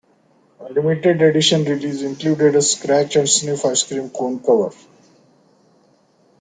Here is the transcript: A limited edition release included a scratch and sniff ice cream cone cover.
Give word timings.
A 0.59 0.73
limited 0.73 1.21
edition 1.21 1.63
release 1.63 2.01
included 2.01 2.55
a 2.55 2.61
scratch 2.63 3.15
and 3.17 3.29
sniff 3.29 3.63
ice 3.65 3.83
cream 3.83 4.09
cone 4.09 4.39
cover. 4.39 4.75